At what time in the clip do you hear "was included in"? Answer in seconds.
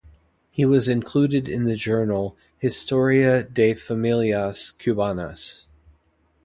0.65-1.65